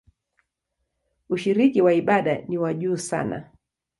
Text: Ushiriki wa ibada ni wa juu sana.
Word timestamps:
Ushiriki 1.29 1.81
wa 1.81 1.93
ibada 1.93 2.35
ni 2.47 2.57
wa 2.57 2.73
juu 2.73 2.97
sana. 2.97 3.49